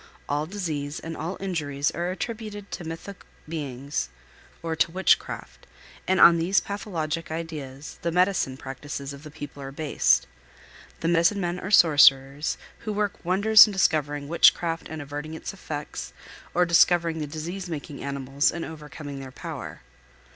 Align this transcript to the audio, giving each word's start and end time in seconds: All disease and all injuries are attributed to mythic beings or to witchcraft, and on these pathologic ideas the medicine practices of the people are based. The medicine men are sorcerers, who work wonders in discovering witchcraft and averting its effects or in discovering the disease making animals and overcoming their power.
All 0.27 0.47
disease 0.47 0.99
and 0.99 1.15
all 1.15 1.37
injuries 1.39 1.91
are 1.91 2.09
attributed 2.09 2.71
to 2.71 2.83
mythic 2.83 3.23
beings 3.47 4.09
or 4.63 4.75
to 4.75 4.89
witchcraft, 4.89 5.67
and 6.07 6.19
on 6.19 6.39
these 6.39 6.59
pathologic 6.59 7.29
ideas 7.29 7.99
the 8.01 8.11
medicine 8.11 8.57
practices 8.57 9.13
of 9.13 9.21
the 9.21 9.29
people 9.29 9.61
are 9.61 9.71
based. 9.71 10.25
The 11.01 11.07
medicine 11.07 11.39
men 11.39 11.59
are 11.59 11.69
sorcerers, 11.69 12.57
who 12.79 12.91
work 12.93 13.23
wonders 13.23 13.67
in 13.67 13.73
discovering 13.73 14.27
witchcraft 14.27 14.87
and 14.89 15.03
averting 15.03 15.35
its 15.35 15.53
effects 15.53 16.13
or 16.55 16.63
in 16.63 16.67
discovering 16.67 17.19
the 17.19 17.27
disease 17.27 17.69
making 17.69 18.03
animals 18.03 18.49
and 18.51 18.65
overcoming 18.65 19.19
their 19.19 19.29
power. 19.31 19.81